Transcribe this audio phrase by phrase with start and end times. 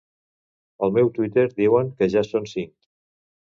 [0.87, 2.75] Al meu Twitter diuen que ja són cinc.